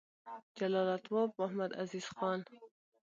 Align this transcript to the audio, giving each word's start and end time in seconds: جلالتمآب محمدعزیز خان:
جلالتمآب 0.57 1.31
محمدعزیز 1.41 2.05
خان: 2.17 2.39